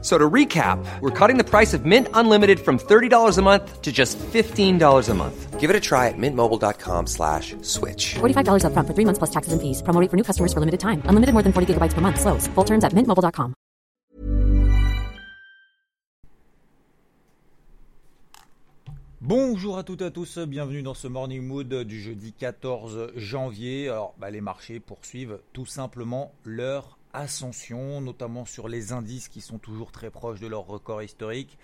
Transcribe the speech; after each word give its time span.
So 0.00 0.16
to 0.16 0.30
recap, 0.30 0.78
we're 1.00 1.10
cutting 1.10 1.38
the 1.38 1.44
price 1.44 1.74
of 1.74 1.84
Mint 1.84 2.06
Unlimited 2.14 2.60
from 2.60 2.78
$30 2.78 3.36
a 3.36 3.42
month 3.42 3.82
to 3.82 3.90
just 3.90 4.16
$15 4.18 5.08
a 5.08 5.14
month. 5.14 5.58
Give 5.58 5.70
it 5.70 5.74
a 5.74 5.80
try 5.80 6.06
at 6.06 6.14
mintmobile.com 6.16 7.08
slash 7.08 7.56
switch. 7.62 8.14
$45 8.20 8.62
upfront 8.62 8.86
for 8.86 8.94
three 8.94 9.04
months 9.04 9.18
plus 9.18 9.30
taxes 9.30 9.52
and 9.52 9.60
fees. 9.60 9.82
Promo 9.82 10.00
rate 10.00 10.08
for 10.08 10.16
new 10.16 10.22
customers 10.22 10.52
for 10.52 10.60
limited 10.60 10.78
time. 10.78 11.02
Unlimited 11.10 11.32
more 11.34 11.42
than 11.42 11.52
40 11.52 11.74
gigabytes 11.74 11.94
per 11.94 12.00
month. 12.00 12.20
Slows. 12.20 12.46
Full 12.54 12.64
terms 12.64 12.84
at 12.84 12.92
mintmobile.com. 12.92 13.54
Bonjour 19.20 19.76
à 19.76 19.82
toutes 19.82 20.00
et 20.00 20.06
à 20.06 20.10
tous, 20.10 20.38
bienvenue 20.38 20.82
dans 20.82 20.94
ce 20.94 21.08
Morning 21.08 21.42
Mood 21.42 21.74
du 21.82 22.00
jeudi 22.00 22.32
14 22.32 23.10
janvier. 23.16 23.88
Alors, 23.88 24.14
bah, 24.16 24.30
les 24.30 24.40
marchés 24.40 24.80
poursuivent 24.80 25.40
tout 25.52 25.66
simplement 25.66 26.32
leur 26.44 26.97
ascension, 27.12 28.00
notamment 28.00 28.44
sur 28.44 28.68
les 28.68 28.92
indices 28.92 29.28
qui 29.28 29.40
sont 29.40 29.58
toujours 29.58 29.92
très 29.92 30.10
proches 30.10 30.40
de 30.40 30.46
leur 30.46 30.66
record 30.66 31.02
historique. 31.02 31.58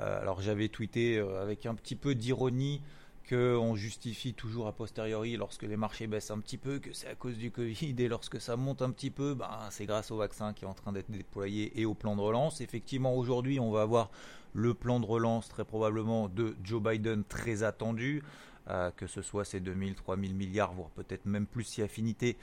Euh, 0.00 0.20
alors 0.20 0.40
j'avais 0.40 0.68
tweeté 0.68 1.18
euh, 1.18 1.42
avec 1.42 1.66
un 1.66 1.74
petit 1.74 1.96
peu 1.96 2.14
d'ironie 2.14 2.80
qu'on 3.28 3.76
justifie 3.76 4.34
toujours 4.34 4.66
a 4.66 4.72
posteriori 4.72 5.36
lorsque 5.36 5.62
les 5.62 5.76
marchés 5.76 6.08
baissent 6.08 6.32
un 6.32 6.40
petit 6.40 6.58
peu, 6.58 6.80
que 6.80 6.92
c'est 6.92 7.06
à 7.06 7.14
cause 7.14 7.36
du 7.36 7.52
Covid, 7.52 7.94
et 7.98 8.08
lorsque 8.08 8.40
ça 8.40 8.56
monte 8.56 8.82
un 8.82 8.90
petit 8.90 9.10
peu, 9.10 9.34
ben, 9.34 9.50
c'est 9.70 9.86
grâce 9.86 10.10
au 10.10 10.16
vaccin 10.16 10.52
qui 10.52 10.64
est 10.64 10.68
en 10.68 10.74
train 10.74 10.92
d'être 10.92 11.10
déployé 11.10 11.80
et 11.80 11.84
au 11.84 11.94
plan 11.94 12.16
de 12.16 12.20
relance. 12.20 12.60
Effectivement, 12.60 13.14
aujourd'hui, 13.14 13.60
on 13.60 13.70
va 13.70 13.82
avoir 13.82 14.10
le 14.52 14.74
plan 14.74 15.00
de 15.00 15.06
relance 15.06 15.48
très 15.48 15.64
probablement 15.64 16.28
de 16.28 16.56
Joe 16.62 16.82
Biden 16.82 17.24
très 17.24 17.62
attendu, 17.62 18.22
euh, 18.68 18.90
que 18.90 19.06
ce 19.06 19.22
soit 19.22 19.44
ses 19.44 19.60
2000, 19.60 19.94
3000 19.94 20.34
milliards, 20.34 20.72
voire 20.72 20.90
peut-être 20.90 21.26
même 21.26 21.46
plus 21.46 21.64
si 21.64 21.82
affinité, 21.82 22.36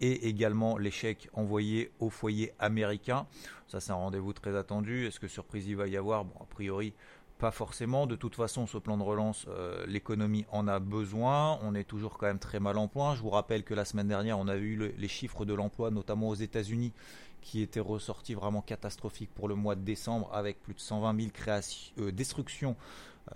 et 0.00 0.28
également 0.28 0.76
l'échec 0.76 1.28
envoyé 1.32 1.90
au 2.00 2.10
foyer 2.10 2.52
américain. 2.58 3.26
Ça, 3.68 3.80
c'est 3.80 3.92
un 3.92 3.96
rendez-vous 3.96 4.32
très 4.32 4.56
attendu. 4.56 5.06
Est-ce 5.06 5.20
que 5.20 5.28
surprise 5.28 5.66
il 5.66 5.76
va 5.76 5.86
y 5.86 5.96
avoir? 5.96 6.24
Bon, 6.24 6.34
a 6.40 6.46
priori, 6.46 6.94
pas 7.38 7.50
forcément. 7.50 8.06
De 8.06 8.16
toute 8.16 8.34
façon, 8.36 8.66
ce 8.66 8.78
plan 8.78 8.96
de 8.96 9.02
relance, 9.02 9.46
euh, 9.48 9.84
l'économie 9.86 10.46
en 10.50 10.68
a 10.68 10.78
besoin. 10.78 11.58
On 11.62 11.74
est 11.74 11.84
toujours 11.84 12.18
quand 12.18 12.26
même 12.26 12.38
très 12.38 12.60
mal 12.60 12.78
en 12.78 12.88
point. 12.88 13.14
Je 13.14 13.22
vous 13.22 13.30
rappelle 13.30 13.64
que 13.64 13.74
la 13.74 13.84
semaine 13.84 14.08
dernière, 14.08 14.38
on 14.38 14.48
a 14.48 14.56
eu 14.56 14.94
les 14.96 15.08
chiffres 15.08 15.44
de 15.44 15.54
l'emploi, 15.54 15.90
notamment 15.90 16.28
aux 16.28 16.34
États-Unis, 16.34 16.92
qui 17.40 17.60
étaient 17.60 17.80
ressortis 17.80 18.34
vraiment 18.34 18.62
catastrophiques 18.62 19.34
pour 19.34 19.48
le 19.48 19.54
mois 19.54 19.74
de 19.74 19.82
décembre, 19.82 20.30
avec 20.32 20.62
plus 20.62 20.74
de 20.74 20.80
120 20.80 21.16
000 21.18 21.30
créations, 21.32 21.92
euh, 21.98 22.12
destructions 22.12 22.76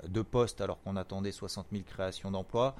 euh, 0.02 0.08
de 0.08 0.22
postes 0.22 0.60
alors 0.60 0.80
qu'on 0.82 0.96
attendait 0.96 1.32
60 1.32 1.66
000 1.72 1.82
créations 1.84 2.30
d'emplois. 2.30 2.76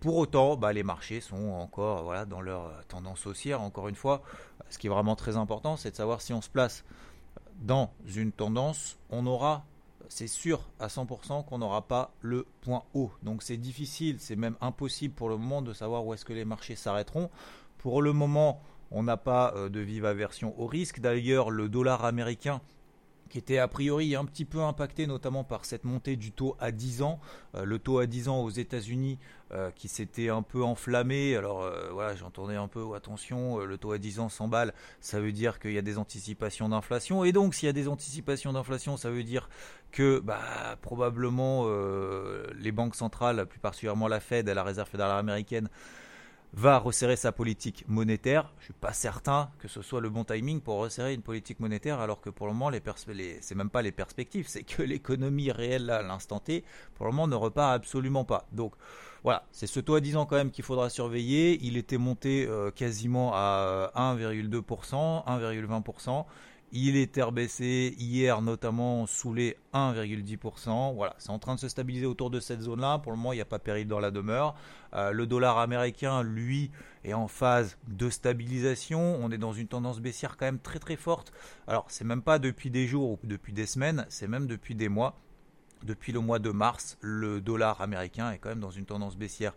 pour 0.00 0.16
autant, 0.16 0.56
bah, 0.56 0.72
les 0.72 0.82
marchés 0.82 1.20
sont 1.20 1.50
encore 1.50 2.04
voilà, 2.04 2.26
dans 2.26 2.40
leur 2.40 2.84
tendance 2.88 3.26
haussière. 3.26 3.62
Encore 3.62 3.88
une 3.88 3.96
fois, 3.96 4.22
ce 4.70 4.78
qui 4.78 4.86
est 4.86 4.90
vraiment 4.90 5.16
très 5.16 5.36
important, 5.36 5.76
c'est 5.76 5.92
de 5.92 5.96
savoir 5.96 6.20
si 6.20 6.32
on 6.32 6.42
se 6.42 6.50
place 6.50 6.84
dans 7.60 7.90
une 8.06 8.32
tendance, 8.32 8.98
on 9.10 9.26
aura 9.26 9.64
c'est 10.08 10.26
sûr 10.26 10.60
à 10.80 10.88
100% 10.88 11.44
qu'on 11.44 11.58
n'aura 11.58 11.86
pas 11.86 12.12
le 12.20 12.46
point 12.60 12.82
haut. 12.94 13.10
Donc 13.22 13.42
c'est 13.42 13.56
difficile, 13.56 14.16
c'est 14.18 14.36
même 14.36 14.56
impossible 14.60 15.14
pour 15.14 15.28
le 15.28 15.36
moment 15.36 15.62
de 15.62 15.72
savoir 15.72 16.06
où 16.06 16.14
est-ce 16.14 16.24
que 16.24 16.32
les 16.32 16.44
marchés 16.44 16.76
s'arrêteront. 16.76 17.30
Pour 17.78 18.02
le 18.02 18.12
moment, 18.12 18.60
on 18.90 19.02
n'a 19.02 19.16
pas 19.16 19.52
euh, 19.54 19.68
de 19.68 19.80
vive 19.80 20.04
aversion 20.04 20.58
au 20.60 20.66
risque. 20.66 21.00
D'ailleurs, 21.00 21.50
le 21.50 21.68
dollar 21.68 22.04
américain 22.04 22.60
qui 23.28 23.38
était 23.38 23.58
a 23.58 23.68
priori 23.68 24.14
un 24.14 24.24
petit 24.24 24.44
peu 24.44 24.62
impacté 24.62 25.06
notamment 25.06 25.44
par 25.44 25.64
cette 25.64 25.84
montée 25.84 26.16
du 26.16 26.32
taux 26.32 26.56
à 26.58 26.72
10 26.72 27.02
ans. 27.02 27.20
Euh, 27.54 27.64
le 27.64 27.78
taux 27.78 27.98
à 27.98 28.06
10 28.06 28.28
ans 28.28 28.40
aux 28.40 28.50
États-Unis 28.50 29.18
euh, 29.52 29.70
qui 29.70 29.88
s'était 29.88 30.28
un 30.28 30.42
peu 30.42 30.62
enflammé. 30.62 31.36
Alors 31.36 31.62
euh, 31.62 31.90
voilà, 31.92 32.14
j'entendais 32.14 32.56
un 32.56 32.68
peu, 32.68 32.94
attention, 32.94 33.58
le 33.58 33.78
taux 33.78 33.92
à 33.92 33.98
10 33.98 34.20
ans 34.20 34.28
s'emballe, 34.28 34.72
ça 35.00 35.20
veut 35.20 35.32
dire 35.32 35.58
qu'il 35.58 35.72
y 35.72 35.78
a 35.78 35.82
des 35.82 35.98
anticipations 35.98 36.68
d'inflation. 36.68 37.24
Et 37.24 37.32
donc 37.32 37.54
s'il 37.54 37.66
y 37.66 37.70
a 37.70 37.74
des 37.74 37.88
anticipations 37.88 38.52
d'inflation, 38.52 38.96
ça 38.96 39.10
veut 39.10 39.24
dire 39.24 39.48
que 39.90 40.18
bah, 40.18 40.76
probablement 40.82 41.66
les 42.58 42.72
banques 42.72 42.94
centrales, 42.94 43.46
plus 43.46 43.58
particulièrement 43.60 44.08
la 44.08 44.20
Fed, 44.20 44.48
la 44.48 44.62
Réserve 44.62 44.88
fédérale 44.88 45.18
américaine, 45.18 45.68
va 46.54 46.78
resserrer 46.78 47.16
sa 47.16 47.32
politique 47.32 47.84
monétaire. 47.88 48.52
Je 48.58 48.66
suis 48.66 48.72
pas 48.74 48.92
certain 48.92 49.50
que 49.58 49.68
ce 49.68 49.82
soit 49.82 50.00
le 50.00 50.08
bon 50.08 50.24
timing 50.24 50.60
pour 50.60 50.78
resserrer 50.78 51.14
une 51.14 51.22
politique 51.22 51.60
monétaire, 51.60 52.00
alors 52.00 52.20
que 52.20 52.30
pour 52.30 52.46
le 52.46 52.52
moment, 52.52 52.70
les, 52.70 52.82
les 53.08 53.38
c'est 53.40 53.54
même 53.54 53.70
pas 53.70 53.82
les 53.82 53.92
perspectives, 53.92 54.48
c'est 54.48 54.62
que 54.62 54.82
l'économie 54.84 55.52
réelle 55.52 55.90
à 55.90 56.02
l'instant 56.02 56.40
T, 56.40 56.64
pour 56.94 57.06
le 57.06 57.12
moment, 57.12 57.28
ne 57.28 57.34
repart 57.34 57.74
absolument 57.74 58.24
pas. 58.24 58.46
Donc 58.52 58.72
voilà, 59.24 59.44
c'est 59.52 59.66
ce 59.66 59.80
taux 59.80 59.94
à 59.94 60.00
10 60.00 60.16
ans 60.16 60.26
quand 60.26 60.36
même 60.36 60.50
qu'il 60.50 60.64
faudra 60.64 60.90
surveiller. 60.90 61.58
Il 61.62 61.76
était 61.76 61.98
monté 61.98 62.46
euh, 62.46 62.70
quasiment 62.70 63.32
à 63.34 63.90
1,2%, 63.94 65.26
1,20%. 65.26 66.24
Il 66.70 66.96
est 66.96 67.18
rebaissé 67.22 67.94
hier 67.98 68.42
notamment 68.42 69.06
sous 69.06 69.32
les 69.32 69.56
1,10%. 69.72 70.94
Voilà, 70.94 71.14
c'est 71.16 71.30
en 71.30 71.38
train 71.38 71.54
de 71.54 71.60
se 71.60 71.68
stabiliser 71.68 72.04
autour 72.04 72.28
de 72.28 72.40
cette 72.40 72.60
zone-là. 72.60 72.98
Pour 72.98 73.10
le 73.10 73.16
moment, 73.16 73.32
il 73.32 73.36
n'y 73.36 73.42
a 73.42 73.46
pas 73.46 73.58
péril 73.58 73.88
dans 73.88 74.00
la 74.00 74.10
demeure. 74.10 74.54
Euh, 74.92 75.12
le 75.12 75.26
dollar 75.26 75.56
américain, 75.58 76.22
lui, 76.22 76.70
est 77.04 77.14
en 77.14 77.26
phase 77.26 77.78
de 77.86 78.10
stabilisation. 78.10 79.00
On 79.00 79.30
est 79.30 79.38
dans 79.38 79.54
une 79.54 79.66
tendance 79.66 80.00
baissière 80.00 80.36
quand 80.36 80.44
même 80.44 80.58
très 80.58 80.78
très 80.78 80.96
forte. 80.96 81.32
Alors, 81.66 81.86
c'est 81.88 82.04
même 82.04 82.22
pas 82.22 82.38
depuis 82.38 82.68
des 82.68 82.86
jours 82.86 83.12
ou 83.12 83.18
depuis 83.24 83.54
des 83.54 83.66
semaines, 83.66 84.04
c'est 84.10 84.28
même 84.28 84.46
depuis 84.46 84.74
des 84.74 84.90
mois. 84.90 85.18
Depuis 85.84 86.12
le 86.12 86.20
mois 86.20 86.38
de 86.38 86.50
mars, 86.50 86.98
le 87.00 87.40
dollar 87.40 87.80
américain 87.80 88.30
est 88.32 88.38
quand 88.38 88.48
même 88.50 88.60
dans 88.60 88.70
une 88.70 88.84
tendance 88.84 89.16
baissière 89.16 89.54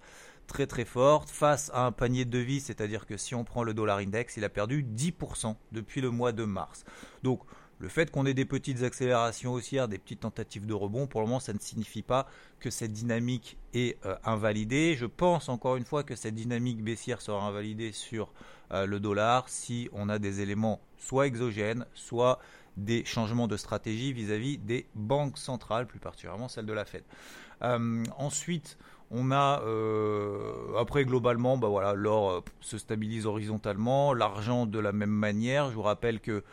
très 0.51 0.67
très 0.67 0.85
forte 0.85 1.29
face 1.29 1.71
à 1.73 1.85
un 1.85 1.93
panier 1.93 2.25
de 2.25 2.29
devises, 2.29 2.65
c'est-à-dire 2.65 3.05
que 3.05 3.15
si 3.15 3.35
on 3.35 3.45
prend 3.45 3.63
le 3.63 3.73
dollar 3.73 3.99
index, 3.99 4.35
il 4.35 4.43
a 4.43 4.49
perdu 4.49 4.83
10% 4.83 5.55
depuis 5.71 6.01
le 6.01 6.11
mois 6.11 6.33
de 6.33 6.43
mars. 6.43 6.83
Donc 7.23 7.41
le 7.79 7.87
fait 7.87 8.11
qu'on 8.11 8.25
ait 8.25 8.33
des 8.33 8.45
petites 8.45 8.83
accélérations 8.83 9.53
haussières, 9.53 9.87
des 9.87 9.97
petites 9.97 10.19
tentatives 10.19 10.65
de 10.65 10.73
rebond, 10.73 11.07
pour 11.07 11.21
le 11.21 11.27
moment, 11.27 11.39
ça 11.39 11.53
ne 11.53 11.59
signifie 11.59 12.03
pas 12.03 12.27
que 12.59 12.69
cette 12.69 12.91
dynamique 12.91 13.57
est 13.73 13.97
euh, 14.05 14.15
invalidée. 14.23 14.95
Je 14.95 15.05
pense 15.05 15.49
encore 15.49 15.77
une 15.77 15.85
fois 15.85 16.03
que 16.03 16.15
cette 16.15 16.35
dynamique 16.35 16.83
baissière 16.83 17.21
sera 17.21 17.43
invalidée 17.43 17.91
sur 17.91 18.33
euh, 18.71 18.85
le 18.85 18.99
dollar 18.99 19.49
si 19.49 19.89
on 19.93 20.09
a 20.09 20.19
des 20.19 20.41
éléments 20.41 20.81
soit 20.97 21.27
exogènes, 21.27 21.85
soit 21.93 22.39
des 22.77 23.05
changements 23.05 23.47
de 23.47 23.57
stratégie 23.57 24.13
vis-à-vis 24.13 24.57
des 24.57 24.87
banques 24.95 25.37
centrales, 25.37 25.87
plus 25.87 25.99
particulièrement 25.99 26.47
celle 26.47 26.65
de 26.65 26.73
la 26.73 26.85
Fed. 26.85 27.03
Euh, 27.63 28.03
ensuite, 28.17 28.77
on 29.11 29.31
a 29.31 29.61
euh, 29.63 30.77
après 30.79 31.03
globalement, 31.03 31.57
bah 31.57 31.93
l'or 31.95 32.31
euh, 32.31 32.41
se 32.61 32.77
stabilise 32.77 33.25
horizontalement, 33.25 34.13
l'argent 34.13 34.65
de 34.65 34.79
la 34.79 34.93
même 34.93 35.09
manière. 35.11 35.69
Je 35.69 35.75
vous 35.75 35.81
rappelle 35.81 36.19
que 36.19 36.43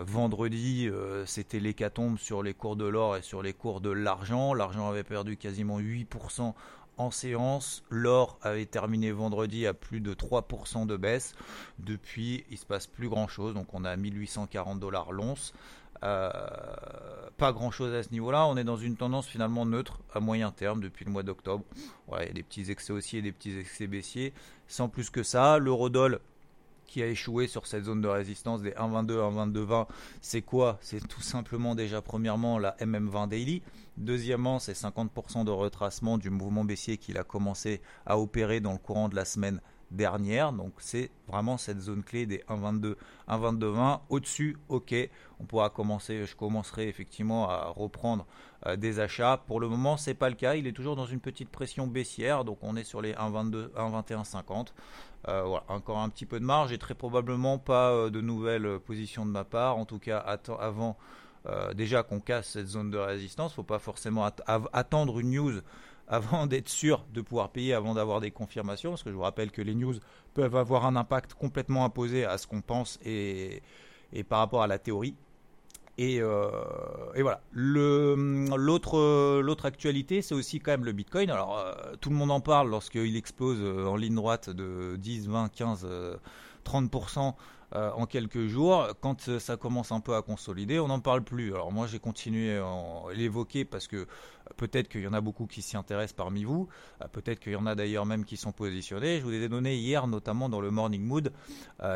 vendredi, 0.00 0.88
c'était 1.26 1.60
l'hécatombe 1.60 2.16
sur 2.16 2.42
les 2.42 2.54
cours 2.54 2.74
de 2.74 2.86
l'or 2.86 3.18
et 3.18 3.22
sur 3.22 3.42
les 3.42 3.52
cours 3.52 3.82
de 3.82 3.90
l'argent. 3.90 4.54
L'argent 4.54 4.88
avait 4.88 5.04
perdu 5.04 5.36
quasiment 5.36 5.78
8% 5.78 6.54
en 6.96 7.10
séance. 7.10 7.82
L'or 7.90 8.38
avait 8.42 8.66
terminé 8.66 9.12
vendredi 9.12 9.66
à 9.66 9.74
plus 9.74 10.00
de 10.00 10.14
3% 10.14 10.86
de 10.86 10.96
baisse. 10.96 11.34
Depuis, 11.78 12.44
il 12.50 12.58
se 12.58 12.66
passe 12.66 12.86
plus 12.86 13.08
grand 13.08 13.28
chose. 13.28 13.54
Donc 13.54 13.74
on 13.74 13.84
a 13.84 13.96
1840 13.96 14.80
dollars 14.80 15.12
l'once. 15.12 15.52
Euh, 16.02 16.30
pas 17.36 17.52
grand 17.52 17.70
chose 17.70 17.94
à 17.94 18.02
ce 18.02 18.10
niveau-là. 18.10 18.46
On 18.46 18.56
est 18.56 18.64
dans 18.64 18.76
une 18.76 18.96
tendance 18.96 19.26
finalement 19.26 19.64
neutre 19.64 20.00
à 20.12 20.20
moyen 20.20 20.50
terme 20.50 20.80
depuis 20.80 21.04
le 21.04 21.10
mois 21.10 21.22
d'octobre. 21.22 21.64
Voilà, 22.08 22.24
il 22.24 22.28
y 22.28 22.30
a 22.30 22.34
des 22.34 22.42
petits 22.42 22.70
excès 22.70 22.92
haussiers 22.92 23.20
et 23.20 23.22
des 23.22 23.32
petits 23.32 23.58
excès 23.58 23.86
baissiers. 23.86 24.32
Sans 24.66 24.88
plus 24.88 25.10
que 25.10 25.22
ça, 25.22 25.58
l'eurodoll 25.58 26.20
qui 26.86 27.02
a 27.02 27.06
échoué 27.06 27.46
sur 27.46 27.66
cette 27.66 27.84
zone 27.84 28.00
de 28.00 28.08
résistance 28.08 28.62
des 28.62 28.72
1,22 28.72 29.52
1,22,20, 29.52 29.86
c'est 30.20 30.42
quoi? 30.42 30.78
C'est 30.80 31.06
tout 31.06 31.22
simplement 31.22 31.74
déjà 31.74 32.02
premièrement 32.02 32.58
la 32.58 32.76
MM20 32.80 33.28
Daily. 33.28 33.62
Deuxièmement, 33.96 34.58
c'est 34.58 34.72
50% 34.72 35.44
de 35.44 35.50
retracement 35.50 36.18
du 36.18 36.30
mouvement 36.30 36.64
baissier 36.64 36.96
qu'il 36.96 37.18
a 37.18 37.24
commencé 37.24 37.80
à 38.06 38.18
opérer 38.18 38.60
dans 38.60 38.72
le 38.72 38.78
courant 38.78 39.08
de 39.08 39.14
la 39.14 39.24
semaine 39.24 39.60
dernière. 39.90 40.52
Donc 40.52 40.72
c'est 40.78 41.10
vraiment 41.28 41.56
cette 41.56 41.80
zone 41.80 42.02
clé 42.02 42.26
des 42.26 42.38
1,22, 42.48 42.96
1,22,20. 43.28 44.00
Au-dessus, 44.08 44.56
ok, 44.68 44.94
on 45.40 45.44
pourra 45.44 45.70
commencer, 45.70 46.26
je 46.26 46.36
commencerai 46.36 46.88
effectivement 46.88 47.48
à 47.48 47.66
reprendre 47.66 48.26
euh, 48.66 48.76
des 48.76 49.00
achats. 49.00 49.42
Pour 49.46 49.60
le 49.60 49.68
moment, 49.68 49.96
c'est 49.96 50.14
pas 50.14 50.28
le 50.28 50.34
cas. 50.34 50.54
Il 50.54 50.66
est 50.66 50.72
toujours 50.72 50.96
dans 50.96 51.06
une 51.06 51.20
petite 51.20 51.48
pression 51.48 51.86
baissière. 51.86 52.44
Donc 52.44 52.58
on 52.62 52.76
est 52.76 52.84
sur 52.84 53.00
les 53.00 53.12
1,22, 53.12 53.70
1,21,50. 53.70 54.68
Euh, 55.28 55.42
voilà, 55.42 55.64
encore 55.68 55.98
un 55.98 56.08
petit 56.10 56.26
peu 56.26 56.38
de 56.38 56.44
marge 56.44 56.72
et 56.72 56.78
très 56.78 56.94
probablement 56.94 57.58
pas 57.58 57.90
euh, 57.92 58.10
de 58.10 58.20
nouvelles 58.20 58.78
positions 58.80 59.24
de 59.24 59.30
ma 59.30 59.44
part. 59.44 59.78
En 59.78 59.86
tout 59.86 59.98
cas, 59.98 60.18
avant 60.18 60.96
déjà 61.74 62.02
qu'on 62.02 62.20
casse 62.20 62.52
cette 62.52 62.68
zone 62.68 62.90
de 62.90 62.96
résistance, 62.96 63.52
faut 63.52 63.62
pas 63.62 63.78
forcément 63.78 64.24
attendre 64.46 65.20
une 65.20 65.32
news 65.32 65.60
avant 66.08 66.46
d'être 66.46 66.70
sûr 66.70 67.04
de 67.12 67.20
pouvoir 67.20 67.50
payer, 67.50 67.74
avant 67.74 67.92
d'avoir 67.92 68.22
des 68.22 68.30
confirmations, 68.30 68.90
parce 68.90 69.02
que 69.02 69.10
je 69.10 69.14
vous 69.14 69.20
rappelle 69.20 69.50
que 69.50 69.60
les 69.60 69.74
news 69.74 69.94
peuvent 70.32 70.56
avoir 70.56 70.86
un 70.86 70.96
impact 70.96 71.34
complètement 71.34 71.84
imposé 71.84 72.24
à 72.24 72.38
ce 72.38 72.46
qu'on 72.46 72.62
pense 72.62 72.98
et 73.02 73.60
par 74.26 74.38
rapport 74.38 74.62
à 74.62 74.66
la 74.66 74.78
théorie. 74.78 75.16
Et, 75.96 76.20
euh, 76.20 76.50
et 77.14 77.22
voilà. 77.22 77.40
L'autre 77.52 79.40
l'autre 79.40 79.64
actualité, 79.64 80.22
c'est 80.22 80.34
aussi 80.34 80.58
quand 80.58 80.72
même 80.72 80.84
le 80.84 80.92
Bitcoin. 80.92 81.30
Alors, 81.30 81.58
euh, 81.58 81.72
tout 82.00 82.10
le 82.10 82.16
monde 82.16 82.30
en 82.30 82.40
parle 82.40 82.68
lorsqu'il 82.68 83.16
explose 83.16 83.58
euh, 83.60 83.86
en 83.86 83.96
ligne 83.96 84.16
droite 84.16 84.50
de 84.50 84.96
10, 84.96 85.28
20, 85.28 85.48
15, 85.52 85.86
30% 86.64 87.34
en 87.72 88.06
quelques 88.06 88.46
jours. 88.46 88.88
Quand 89.00 89.38
ça 89.38 89.56
commence 89.56 89.90
un 89.90 89.98
peu 89.98 90.14
à 90.14 90.22
consolider, 90.22 90.78
on 90.78 90.88
n'en 90.88 91.00
parle 91.00 91.22
plus. 91.22 91.52
Alors 91.54 91.72
moi, 91.72 91.88
j'ai 91.88 91.98
continué 91.98 92.56
à 92.56 93.12
l'évoquer 93.14 93.64
parce 93.64 93.88
que 93.88 94.06
peut-être 94.56 94.88
qu'il 94.88 95.00
y 95.00 95.08
en 95.08 95.12
a 95.12 95.20
beaucoup 95.20 95.46
qui 95.46 95.60
s'y 95.60 95.76
intéressent 95.76 96.12
parmi 96.12 96.44
vous. 96.44 96.68
Peut-être 97.10 97.40
qu'il 97.40 97.52
y 97.52 97.56
en 97.56 97.66
a 97.66 97.74
d'ailleurs 97.74 98.06
même 98.06 98.24
qui 98.24 98.36
sont 98.36 98.52
positionnés. 98.52 99.18
Je 99.18 99.24
vous 99.24 99.32
ai 99.32 99.48
donné 99.48 99.74
hier, 99.74 100.06
notamment 100.06 100.48
dans 100.48 100.60
le 100.60 100.70
Morning 100.70 101.02
Mood, 101.02 101.32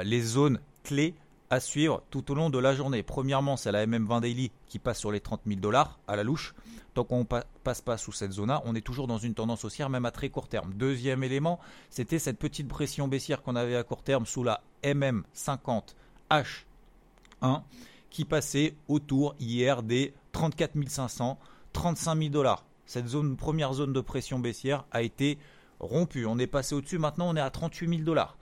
les 0.02 0.20
zones 0.20 0.58
clés 0.82 1.14
à 1.50 1.60
suivre 1.60 2.02
tout 2.10 2.30
au 2.30 2.34
long 2.34 2.50
de 2.50 2.58
la 2.58 2.74
journée. 2.74 3.02
Premièrement, 3.02 3.56
c'est 3.56 3.72
la 3.72 3.86
MM20 3.86 4.20
Daily 4.20 4.50
qui 4.66 4.78
passe 4.78 4.98
sur 4.98 5.10
les 5.10 5.20
30 5.20 5.42
000 5.46 5.60
dollars 5.60 5.98
à 6.06 6.16
la 6.16 6.22
louche. 6.22 6.54
Tant 6.94 7.04
qu'on 7.04 7.20
ne 7.20 7.40
passe 7.64 7.80
pas 7.80 7.96
sous 7.96 8.12
cette 8.12 8.32
zone-là, 8.32 8.62
on 8.64 8.74
est 8.74 8.80
toujours 8.80 9.06
dans 9.06 9.18
une 9.18 9.34
tendance 9.34 9.64
haussière, 9.64 9.88
même 9.88 10.04
à 10.04 10.10
très 10.10 10.28
court 10.28 10.48
terme. 10.48 10.74
Deuxième 10.74 11.22
élément, 11.22 11.58
c'était 11.90 12.18
cette 12.18 12.38
petite 12.38 12.68
pression 12.68 13.08
baissière 13.08 13.42
qu'on 13.42 13.56
avait 13.56 13.76
à 13.76 13.84
court 13.84 14.02
terme 14.02 14.26
sous 14.26 14.42
la 14.42 14.62
MM50 14.82 15.94
H1 16.30 17.62
qui 18.10 18.24
passait 18.24 18.74
autour 18.88 19.34
hier 19.38 19.82
des 19.82 20.14
34 20.32 20.72
500, 20.88 21.38
35 21.72 22.18
000 22.18 22.30
dollars. 22.30 22.64
Cette 22.86 23.06
zone, 23.06 23.36
première 23.36 23.74
zone 23.74 23.92
de 23.92 24.00
pression 24.00 24.38
baissière 24.38 24.84
a 24.90 25.02
été 25.02 25.38
rompue. 25.78 26.26
On 26.26 26.38
est 26.38 26.46
passé 26.46 26.74
au-dessus, 26.74 26.98
maintenant 26.98 27.28
on 27.28 27.36
est 27.36 27.40
à 27.40 27.50
38 27.50 27.88
000 27.88 28.02
dollars 28.02 28.36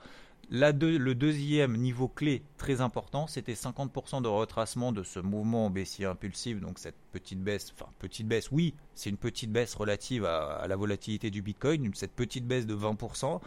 le 0.49 1.13
deuxième 1.13 1.75
niveau 1.75 2.07
clé 2.07 2.43
très 2.57 2.81
important, 2.81 3.27
c'était 3.27 3.53
50% 3.53 4.21
de 4.21 4.27
retracement 4.27 4.91
de 4.91 5.03
ce 5.03 5.19
mouvement 5.19 5.69
baissier 5.69 6.05
impulsif, 6.05 6.59
donc 6.61 6.79
cette 6.79 6.95
petite 7.11 7.41
baisse, 7.41 7.73
enfin 7.73 7.89
petite 7.99 8.27
baisse, 8.27 8.49
oui, 8.51 8.73
c'est 8.95 9.09
une 9.09 9.17
petite 9.17 9.51
baisse 9.51 9.75
relative 9.75 10.25
à, 10.25 10.65
la 10.67 10.75
volatilité 10.75 11.29
du 11.31 11.41
Bitcoin, 11.41 11.91
cette 11.93 12.13
petite 12.13 12.45
baisse 12.47 12.65
de 12.65 12.75
20%, 12.75 13.41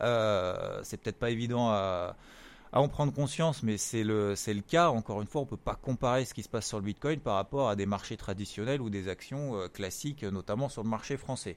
euh, 0.00 0.80
c'est 0.82 0.98
peut-être 0.98 1.18
pas 1.18 1.30
évident 1.30 1.70
à, 1.70 2.16
en 2.74 2.88
prendre 2.88 3.12
conscience, 3.12 3.62
mais 3.62 3.76
c'est 3.76 4.02
le, 4.02 4.34
cas. 4.66 4.88
Encore 4.88 5.20
une 5.20 5.28
fois, 5.28 5.42
on 5.42 5.44
ne 5.44 5.50
peut 5.50 5.56
pas 5.58 5.74
comparer 5.74 6.24
ce 6.24 6.32
qui 6.32 6.42
se 6.42 6.48
passe 6.48 6.66
sur 6.66 6.78
le 6.78 6.84
Bitcoin 6.84 7.20
par 7.20 7.34
rapport 7.34 7.68
à 7.68 7.76
des 7.76 7.84
marchés 7.84 8.16
traditionnels 8.16 8.80
ou 8.80 8.88
des 8.88 9.08
actions 9.08 9.56
euh, 9.56 9.68
classiques, 9.68 10.22
notamment 10.22 10.70
sur 10.70 10.82
le 10.82 10.88
marché 10.88 11.18
français. 11.18 11.56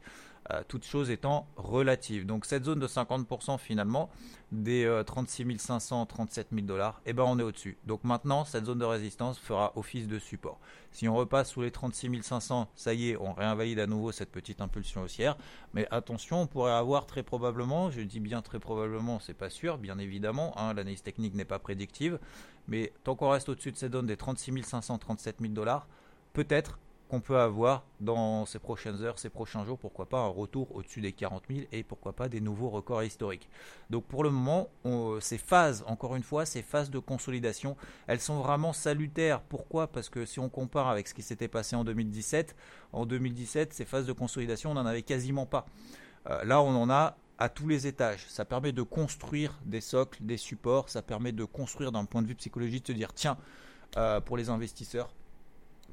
Euh, 0.52 0.62
toutes 0.68 0.86
choses 0.86 1.10
étant 1.10 1.48
relatives. 1.56 2.26
Donc 2.26 2.46
cette 2.46 2.66
zone 2.66 2.80
de 2.80 2.88
50% 2.88 3.58
finalement 3.58 4.12
des 4.52 5.02
36 5.06 5.58
500, 5.58 6.06
37 6.06 6.50
000 6.54 6.68
dollars, 6.68 7.02
eh 7.08 7.14
ben 7.14 7.24
on 7.24 7.40
est 7.40 7.44
au-dessus. 7.44 7.78
Donc 7.86 8.04
maintenant 8.04 8.46
cette 8.46 8.66
zone 8.66 8.78
de 8.78 8.86
résistance 8.86 9.40
fera 9.40 9.74
office 9.76 10.08
de 10.08 10.20
support. 10.20 10.60
Si 10.96 11.10
on 11.10 11.16
repasse 11.16 11.50
sous 11.50 11.62
les 11.62 11.72
36 11.72 12.22
500, 12.22 12.70
ça 12.76 12.94
y 12.94 13.10
est, 13.10 13.18
on 13.18 13.34
réinvalide 13.34 13.80
à 13.80 13.88
nouveau 13.88 14.14
cette 14.14 14.32
petite 14.32 14.62
impulsion 14.62 15.02
haussière. 15.02 15.36
Mais 15.74 15.88
attention, 15.92 16.44
on 16.44 16.48
pourrait 16.48 16.72
avoir 16.72 17.06
très 17.06 17.22
probablement, 17.22 17.92
je 17.92 18.00
dis 18.00 18.22
bien 18.22 18.42
très 18.42 18.60
probablement, 18.60 19.20
c'est 19.20 19.34
pas 19.34 19.50
sûr, 19.50 19.78
bien 19.78 19.98
évidemment, 19.98 20.58
hein, 20.58 20.74
l'analyse 20.74 21.04
technique 21.04 21.34
n'est 21.34 21.44
pas 21.44 21.60
prédictive, 21.60 22.18
mais 22.68 22.94
tant 23.04 23.16
qu'on 23.16 23.30
reste 23.30 23.50
au-dessus 23.50 23.74
de 23.74 23.78
cette 23.78 23.92
zone 23.92 24.06
des 24.06 24.16
36 24.16 24.64
500, 24.64 25.00
37 25.00 25.38
000 25.42 25.54
dollars, 25.54 25.88
peut-être 26.32 26.80
qu'on 27.10 27.22
peut 27.22 27.38
avoir 27.38 27.84
dans 28.00 28.46
ces 28.46 28.60
prochaines 28.60 29.02
heures, 29.04 29.20
ces 29.20 29.30
prochains 29.30 29.64
jours, 29.66 29.78
pourquoi 29.78 30.08
pas 30.08 30.20
un 30.20 30.28
retour 30.28 30.76
au-dessus 30.76 31.02
des 31.02 31.14
40 31.14 31.44
000 31.50 31.68
et 31.72 31.84
pourquoi 31.84 32.14
pas 32.14 32.30
des 32.30 32.42
nouveaux 32.42 32.70
records 32.70 33.04
historiques. 33.04 33.48
Donc 33.90 34.06
pour 34.06 34.24
le 34.24 34.32
moment, 34.32 34.70
ces 35.20 35.38
phases, 35.38 35.84
encore 35.88 36.16
une 36.16 36.24
fois, 36.24 36.46
ces 36.46 36.62
phases 36.62 36.90
de 36.90 37.00
consolidation, 37.00 37.78
elles 38.08 38.20
sont 38.20 38.42
vraiment 38.42 38.74
salutaires. 38.74 39.42
Pourquoi? 39.42 39.88
Parce 39.88 40.10
que 40.10 40.26
si 40.26 40.40
on 40.40 40.50
compare 40.50 40.88
avec 40.88 41.08
ce 41.08 41.14
qui 41.14 41.22
s'était 41.22 41.48
passé 41.48 41.76
en 41.76 41.84
2017, 41.84 42.56
en 42.94 43.06
2017, 43.06 43.74
ces 43.74 43.86
phases 43.86 44.08
de 44.08 44.14
consolidation, 44.14 44.72
on 44.72 44.76
n'en 44.76 44.86
avait 44.86 45.04
quasiment 45.04 45.46
pas. 45.46 45.66
Euh, 46.30 46.44
là, 46.44 46.62
on 46.62 46.76
en 46.76 46.90
a 46.90 47.18
à 47.38 47.50
tous 47.50 47.68
les 47.68 47.88
étages. 47.88 48.26
Ça 48.30 48.46
permet 48.46 48.72
de 48.72 48.82
construire 48.82 49.60
des 49.66 49.82
socles, 49.82 50.24
des 50.24 50.38
supports, 50.38 50.90
ça 50.90 51.02
permet 51.02 51.32
de 51.32 51.44
construire 51.44 51.92
d'un 51.92 52.06
point 52.06 52.22
de 52.22 52.28
vue 52.28 52.36
psychologique, 52.36 52.86
de 52.86 52.94
se 52.94 52.98
dire, 52.98 53.14
tiens, 53.14 53.38
euh, 53.98 54.22
pour 54.22 54.38
les 54.38 54.50
investisseurs, 54.50 55.10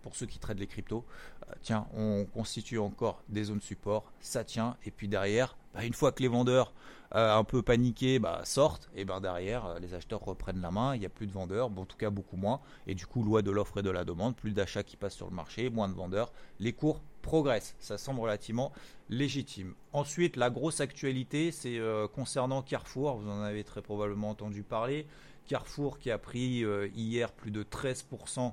pour 0.03 0.17
ceux 0.17 0.27
qui 0.27 0.39
traitent 0.39 0.61
les 0.61 0.67
cryptos, 0.67 1.05
euh, 1.49 1.55
tiens, 1.63 1.87
on 1.95 2.25
constitue 2.25 2.79
encore 2.79 3.23
des 3.29 3.45
zones 3.45 3.61
support, 3.61 4.05
ça 4.21 4.45
tient, 4.45 4.77
et 4.85 4.91
puis 4.91 5.09
derrière, 5.09 5.57
bah, 5.75 5.85
une 5.85 5.95
fois 5.95 6.13
que 6.13 6.23
les 6.23 6.29
vendeurs 6.29 6.73
euh, 7.15 7.35
un 7.35 7.45
peu 7.45 7.63
paniqués 7.63 8.19
bah, 8.19 8.41
sortent, 8.45 8.91
et 8.95 9.05
ben 9.05 9.21
derrière, 9.21 9.67
euh, 9.67 9.79
les 9.79 9.95
acheteurs 9.95 10.21
reprennent 10.21 10.61
la 10.61 10.71
main, 10.71 10.95
il 10.95 11.01
n'y 11.01 11.07
a 11.07 11.11
plus 11.11 11.27
de 11.27 11.33
vendeurs, 11.33 11.71
bon, 11.71 11.83
en 11.83 11.87
tout 11.87 11.97
cas 11.97 12.11
beaucoup 12.11 12.37
moins, 12.37 12.61
et 12.87 12.95
du 12.95 13.07
coup, 13.07 13.23
loi 13.23 13.43
de 13.43 13.51
l'offre 13.51 13.79
et 13.79 13.83
de 13.83 13.91
la 13.91 14.05
demande, 14.05 14.35
plus 14.35 14.53
d'achats 14.53 14.83
qui 14.83 14.97
passent 14.97 15.17
sur 15.17 15.29
le 15.29 15.37
marché, 15.37 15.71
moins 15.71 15.89
de 15.89 15.95
vendeurs, 15.95 16.33
les 16.59 16.73
cours 16.73 17.01
progressent, 17.23 17.77
ça 17.79 17.99
semble 17.99 18.21
relativement 18.21 18.73
légitime. 19.09 19.75
Ensuite, 19.93 20.37
la 20.37 20.51
grosse 20.51 20.81
actualité, 20.81 21.53
c'est 21.53 21.81
concernant 22.15 22.63
Carrefour, 22.63 23.19
vous 23.19 23.31
en 23.31 23.43
avez 23.43 23.63
très 23.63 23.81
probablement 23.81 24.31
entendu 24.31 24.65
parler, 24.65 25.07
Carrefour 25.47 26.01
qui 26.01 26.11
a 26.11 26.19
pris 26.19 26.65
hier 26.97 27.31
plus 27.31 27.53
de 27.53 27.63
13% 27.63 28.53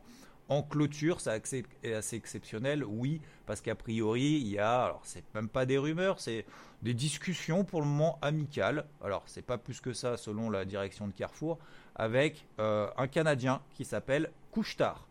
en 0.50 0.64
clôture, 0.64 1.22
ça 1.22 1.38
est 1.38 1.94
assez 1.94 2.16
exceptionnel, 2.16 2.84
oui, 2.84 3.22
parce 3.46 3.62
qu'a 3.62 3.76
priori, 3.76 4.40
il 4.42 4.48
y 4.48 4.60
a, 4.60 4.84
alors 4.84 5.02
c'est 5.04 5.24
même 5.34 5.48
pas 5.48 5.66
des 5.66 5.78
rumeurs, 5.78 6.20
c'est 6.20 6.46
des 6.82 6.94
discussions 6.94 7.64
pour 7.64 7.82
le 7.82 7.88
moment 7.88 8.18
amicales, 8.22 8.86
alors 9.04 9.24
c'est 9.28 9.42
pas 9.42 9.58
plus 9.58 9.80
que 9.80 9.94
ça 9.94 10.18
selon 10.18 10.50
la 10.50 10.66
direction 10.66 11.08
de 11.08 11.14
Carrefour, 11.14 11.60
avec 11.96 12.46
euh, 12.60 12.90
un 12.98 13.08
Canadien 13.08 13.62
qui 13.74 13.86
s'appelle 13.86 14.32
Couchetard. 14.52 15.10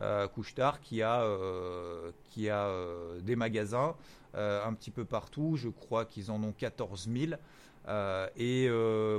Euh, 0.00 0.28
qui 0.82 1.02
a, 1.02 1.22
euh, 1.22 2.12
qui 2.22 2.48
a 2.48 2.66
euh, 2.66 3.20
des 3.20 3.34
magasins 3.34 3.96
un 4.34 4.72
petit 4.74 4.92
peu 4.92 5.04
partout, 5.04 5.56
je 5.56 5.68
crois 5.68 6.04
qu'ils 6.04 6.30
en 6.30 6.40
ont 6.44 6.52
14 6.52 7.08
000. 7.12 7.32
et 8.36 8.68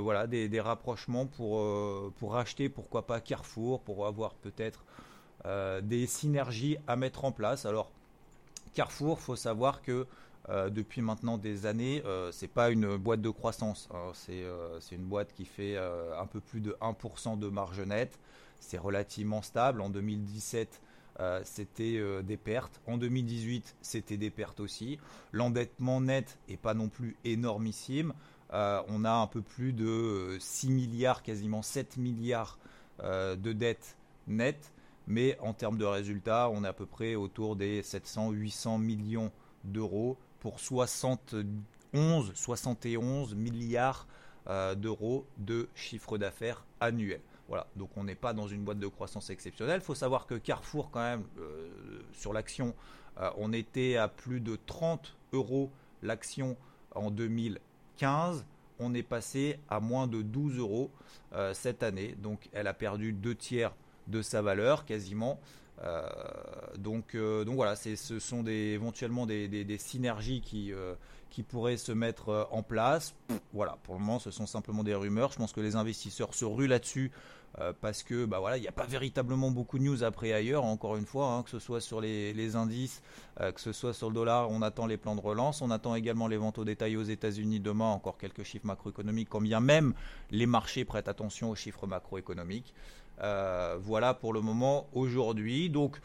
voilà 0.00 0.26
des, 0.26 0.48
des 0.48 0.60
rapprochements 0.60 1.26
pour, 1.26 1.62
pour 2.14 2.36
acheter 2.36 2.70
pourquoi 2.70 3.06
pas 3.06 3.20
Carrefour 3.20 3.82
pour 3.82 4.06
avoir 4.06 4.32
peut-être 4.32 4.82
euh, 5.46 5.80
des 5.80 6.06
synergies 6.06 6.76
à 6.86 6.96
mettre 6.96 7.24
en 7.24 7.32
place. 7.32 7.64
Alors, 7.64 7.90
Carrefour, 8.74 9.20
faut 9.20 9.36
savoir 9.36 9.80
que 9.80 10.06
euh, 10.50 10.68
depuis 10.68 11.00
maintenant 11.00 11.38
des 11.38 11.64
années, 11.64 12.02
euh, 12.04 12.30
c'est 12.30 12.48
pas 12.48 12.70
une 12.70 12.96
boîte 12.96 13.22
de 13.22 13.30
croissance. 13.30 13.88
Hein. 13.94 14.12
c'est 14.14 14.94
une 14.94 15.04
boîte 15.04 15.32
qui 15.32 15.46
fait 15.46 15.78
un 15.78 16.26
peu 16.26 16.40
plus 16.40 16.60
de 16.60 16.76
1% 16.80 17.38
de 17.38 17.48
marge 17.48 17.80
nette. 17.80 18.18
C'est 18.58 18.76
relativement 18.76 19.40
stable. 19.40 19.80
En 19.80 19.88
2017, 19.88 20.82
c'était 21.44 22.22
des 22.22 22.36
pertes. 22.36 22.80
En 22.86 22.98
2018, 22.98 23.76
c'était 23.80 24.18
des 24.18 24.30
pertes 24.30 24.60
aussi. 24.60 24.98
L'endettement 25.32 26.00
net 26.00 26.38
est 26.48 26.58
pas 26.58 26.74
non 26.74 26.88
plus 26.88 27.16
énormissime. 27.24 28.12
on 28.52 29.04
a 29.04 29.12
un 29.12 29.26
peu 29.26 29.40
plus 29.40 29.72
de 29.72 30.36
6 30.38 30.70
milliards, 30.70 31.22
quasiment 31.22 31.62
7 31.62 31.96
milliards 31.96 32.58
de 33.02 33.52
dettes 33.52 33.96
nettes 34.26 34.72
mais 35.10 35.36
en 35.40 35.52
termes 35.52 35.76
de 35.76 35.84
résultats, 35.84 36.48
on 36.50 36.62
est 36.62 36.68
à 36.68 36.72
peu 36.72 36.86
près 36.86 37.16
autour 37.16 37.56
des 37.56 37.82
700-800 37.82 38.80
millions 38.80 39.32
d'euros 39.64 40.16
pour 40.38 40.60
71, 40.60 42.32
71 42.32 43.34
milliards 43.34 44.06
euh, 44.46 44.76
d'euros 44.76 45.26
de 45.36 45.68
chiffre 45.74 46.16
d'affaires 46.16 46.64
annuel. 46.78 47.20
Voilà, 47.48 47.66
donc 47.74 47.90
on 47.96 48.04
n'est 48.04 48.14
pas 48.14 48.32
dans 48.32 48.46
une 48.46 48.62
boîte 48.62 48.78
de 48.78 48.86
croissance 48.86 49.30
exceptionnelle. 49.30 49.80
Il 49.82 49.84
faut 49.84 49.96
savoir 49.96 50.26
que 50.28 50.36
Carrefour, 50.36 50.92
quand 50.92 51.02
même, 51.02 51.24
euh, 51.40 51.68
sur 52.12 52.32
l'action, 52.32 52.72
euh, 53.18 53.30
on 53.36 53.52
était 53.52 53.96
à 53.96 54.06
plus 54.06 54.38
de 54.40 54.56
30 54.64 55.16
euros 55.32 55.72
l'action 56.04 56.56
en 56.94 57.10
2015. 57.10 58.46
On 58.78 58.94
est 58.94 59.02
passé 59.02 59.58
à 59.68 59.80
moins 59.80 60.06
de 60.06 60.22
12 60.22 60.58
euros 60.58 60.90
cette 61.52 61.82
année. 61.82 62.14
Donc 62.18 62.48
elle 62.52 62.66
a 62.66 62.74
perdu 62.74 63.12
deux 63.12 63.34
tiers 63.34 63.74
de 64.10 64.22
sa 64.22 64.42
valeur 64.42 64.84
quasiment. 64.84 65.40
Euh, 65.82 66.02
donc, 66.78 67.14
euh, 67.14 67.44
donc 67.44 67.54
voilà, 67.54 67.74
ce 67.76 68.18
sont 68.18 68.42
des, 68.42 68.52
éventuellement 68.52 69.26
des, 69.26 69.78
synergies 69.78 70.40
qui, 70.42 70.72
euh, 70.72 70.94
qui 71.30 71.42
pourraient 71.42 71.76
se 71.76 71.92
mettre 71.92 72.48
en 72.50 72.62
place. 72.62 73.14
Voilà, 73.52 73.78
pour 73.84 73.94
le 73.94 74.00
moment, 74.00 74.18
ce 74.18 74.30
sont 74.30 74.46
simplement 74.46 74.84
des 74.84 74.94
rumeurs. 74.94 75.32
Je 75.32 75.38
pense 75.38 75.52
que 75.52 75.60
les 75.60 75.76
investisseurs 75.76 76.34
se 76.34 76.44
ruent 76.44 76.68
là-dessus 76.68 77.10
parce 77.80 78.04
que 78.04 78.26
bah 78.26 78.38
voilà, 78.38 78.58
il 78.58 78.60
n'y 78.60 78.68
a 78.68 78.72
pas 78.72 78.86
véritablement 78.86 79.50
beaucoup 79.50 79.80
de 79.80 79.82
news 79.82 80.04
après 80.04 80.32
ailleurs. 80.32 80.64
Encore 80.64 80.96
une 80.96 81.04
fois, 81.04 81.32
hein, 81.32 81.42
que 81.42 81.50
ce 81.50 81.58
soit 81.58 81.80
sur 81.80 82.00
les, 82.00 82.56
indices, 82.56 83.02
que 83.38 83.60
ce 83.60 83.72
soit 83.72 83.92
sur 83.92 84.08
le 84.08 84.14
dollar, 84.14 84.48
on 84.50 84.62
attend 84.62 84.86
les 84.86 84.96
plans 84.96 85.16
de 85.16 85.20
relance, 85.20 85.60
on 85.60 85.70
attend 85.72 85.96
également 85.96 86.28
les 86.28 86.36
ventes 86.36 86.58
au 86.58 86.64
détail 86.64 86.96
aux 86.96 87.02
États-Unis 87.02 87.58
demain, 87.58 87.86
encore 87.86 88.18
quelques 88.18 88.44
chiffres 88.44 88.66
macroéconomiques, 88.66 89.28
quand 89.28 89.40
bien 89.40 89.58
même 89.58 89.94
les 90.30 90.46
marchés 90.46 90.84
prêtent 90.84 91.08
attention 91.08 91.50
aux 91.50 91.56
chiffres 91.56 91.88
macroéconomiques. 91.88 92.72
Euh, 93.22 93.76
voilà 93.80 94.14
pour 94.14 94.32
le 94.32 94.40
moment 94.40 94.86
aujourd'hui. 94.92 95.70
Donc 95.70 96.00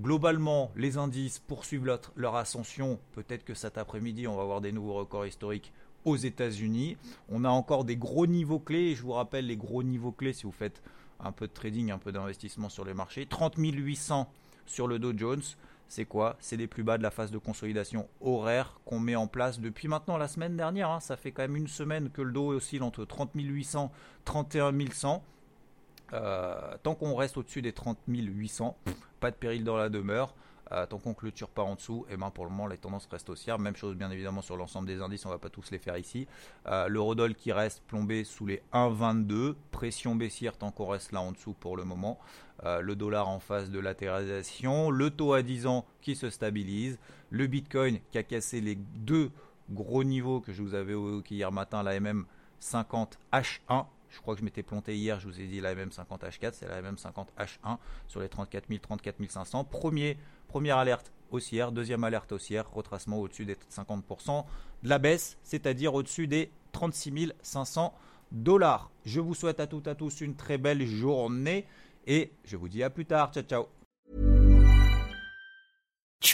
globalement, 0.00 0.70
les 0.76 0.98
indices 0.98 1.38
poursuivent 1.38 1.86
leur, 2.16 2.36
ascension. 2.36 2.98
Peut-être 3.12 3.44
que 3.44 3.54
cet 3.54 3.78
après-midi, 3.78 4.26
on 4.26 4.36
va 4.36 4.42
avoir 4.42 4.60
des 4.60 4.72
nouveaux 4.72 4.94
records 4.94 5.26
historiques 5.26 5.72
aux 6.04 6.16
États-Unis. 6.16 6.96
On 7.28 7.44
a 7.44 7.48
encore 7.48 7.84
des 7.84 7.96
gros 7.96 8.26
niveaux 8.26 8.58
clés. 8.58 8.94
Je 8.94 9.02
vous 9.02 9.12
rappelle 9.12 9.46
les 9.46 9.56
gros 9.56 9.82
niveaux 9.82 10.12
clés 10.12 10.32
si 10.32 10.44
vous 10.44 10.52
faites 10.52 10.82
un 11.20 11.32
peu 11.32 11.46
de 11.46 11.52
trading, 11.52 11.90
un 11.90 11.98
peu 11.98 12.12
d'investissement 12.12 12.68
sur 12.68 12.84
les 12.84 12.94
marchés. 12.94 13.26
30 13.26 13.54
800 13.56 14.28
sur 14.66 14.86
le 14.86 14.98
Dow 14.98 15.16
Jones. 15.16 15.42
C'est 15.88 16.04
quoi? 16.04 16.36
C'est 16.40 16.56
les 16.56 16.66
plus 16.66 16.82
bas 16.82 16.98
de 16.98 17.02
la 17.04 17.12
phase 17.12 17.30
de 17.30 17.38
consolidation 17.38 18.08
horaire 18.20 18.80
qu'on 18.84 18.98
met 18.98 19.14
en 19.14 19.28
place 19.28 19.60
depuis 19.60 19.86
maintenant 19.86 20.16
la 20.16 20.26
semaine 20.26 20.56
dernière. 20.56 20.90
Hein. 20.90 20.98
Ça 20.98 21.16
fait 21.16 21.30
quand 21.30 21.42
même 21.42 21.56
une 21.56 21.68
semaine 21.68 22.10
que 22.10 22.22
le 22.22 22.32
Dow 22.32 22.48
oscille 22.48 22.82
entre 22.82 23.04
30 23.04 23.30
800 23.34 23.92
31 24.24 24.72
100. 24.92 25.22
Tant 26.10 26.94
qu'on 26.94 27.14
reste 27.14 27.36
au-dessus 27.36 27.62
des 27.62 27.72
30 27.72 27.98
800, 28.06 28.76
pas 29.20 29.30
de 29.30 29.36
péril 29.36 29.64
dans 29.64 29.76
la 29.76 29.88
demeure. 29.88 30.34
Euh, 30.72 30.84
tant 30.84 30.98
qu'on 30.98 31.14
clôture 31.14 31.48
pas 31.48 31.62
en 31.62 31.76
dessous, 31.76 32.06
et 32.08 32.14
eh 32.14 32.16
ben 32.16 32.30
pour 32.30 32.44
le 32.44 32.50
moment 32.50 32.66
les 32.66 32.76
tendances 32.76 33.06
restent 33.06 33.30
haussières. 33.30 33.58
Même 33.60 33.76
chose 33.76 33.94
bien 33.94 34.10
évidemment 34.10 34.42
sur 34.42 34.56
l'ensemble 34.56 34.88
des 34.88 35.00
indices, 35.00 35.24
on 35.24 35.28
va 35.28 35.38
pas 35.38 35.48
tous 35.48 35.70
les 35.70 35.78
faire 35.78 35.96
ici. 35.96 36.26
Euh, 36.66 36.88
L'eurodoll 36.88 37.36
qui 37.36 37.52
reste 37.52 37.84
plombé 37.84 38.24
sous 38.24 38.46
les 38.46 38.62
1,22, 38.72 39.54
pression 39.70 40.16
baissière 40.16 40.56
tant 40.56 40.72
qu'on 40.72 40.88
reste 40.88 41.12
là 41.12 41.20
en 41.20 41.30
dessous 41.30 41.52
pour 41.52 41.76
le 41.76 41.84
moment. 41.84 42.18
Euh, 42.64 42.80
le 42.80 42.96
dollar 42.96 43.28
en 43.28 43.38
phase 43.38 43.70
de 43.70 43.78
latéralisation, 43.78 44.90
le 44.90 45.10
taux 45.10 45.34
à 45.34 45.42
10 45.42 45.68
ans 45.68 45.86
qui 46.00 46.16
se 46.16 46.30
stabilise, 46.30 46.98
le 47.30 47.46
Bitcoin 47.46 48.00
qui 48.10 48.18
a 48.18 48.24
cassé 48.24 48.60
les 48.60 48.74
deux 48.74 49.30
gros 49.70 50.02
niveaux 50.02 50.40
que 50.40 50.52
je 50.52 50.62
vous 50.62 50.74
avais 50.74 50.92
évoqués 50.92 51.36
hier 51.36 51.52
matin, 51.52 51.84
la 51.84 52.00
MM 52.00 52.24
50 52.58 53.20
H1 53.32 53.86
je 54.10 54.20
crois 54.20 54.34
que 54.34 54.40
je 54.40 54.44
m'étais 54.44 54.62
planté 54.62 54.96
hier, 54.96 55.20
je 55.20 55.28
vous 55.28 55.40
ai 55.40 55.46
dit 55.46 55.60
la 55.60 55.74
MM50 55.74 56.20
H4, 56.20 56.52
c'est 56.52 56.68
la 56.68 56.82
MM50 56.82 57.26
H1 57.38 57.78
sur 58.06 58.20
les 58.20 58.28
34 58.28 58.68
000, 58.68 58.80
34 58.80 59.16
500. 59.28 59.64
Premier, 59.64 60.16
première 60.48 60.78
alerte 60.78 61.12
haussière, 61.30 61.72
deuxième 61.72 62.04
alerte 62.04 62.32
haussière, 62.32 62.70
retracement 62.72 63.18
au-dessus 63.18 63.44
des 63.44 63.56
50% 63.70 64.44
de 64.82 64.88
la 64.88 64.98
baisse, 64.98 65.38
c'est-à-dire 65.42 65.94
au-dessus 65.94 66.26
des 66.26 66.50
36 66.72 67.32
500 67.42 67.94
dollars. 68.32 68.90
Je 69.04 69.20
vous 69.20 69.34
souhaite 69.34 69.60
à 69.60 69.66
toutes 69.66 69.86
et 69.86 69.90
à 69.90 69.94
tous 69.94 70.20
une 70.20 70.34
très 70.34 70.58
belle 70.58 70.86
journée 70.86 71.66
et 72.06 72.32
je 72.44 72.56
vous 72.56 72.68
dis 72.68 72.82
à 72.82 72.90
plus 72.90 73.06
tard. 73.06 73.32
Ciao, 73.32 73.42
ciao. 73.42 73.85